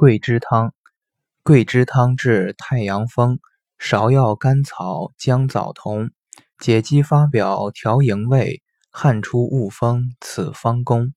[0.00, 0.72] 桂枝汤，
[1.42, 3.38] 桂枝汤治太阳风，
[3.78, 6.08] 芍药甘草姜枣同，
[6.58, 11.12] 解肌发表调营卫，汗出恶风，此方功。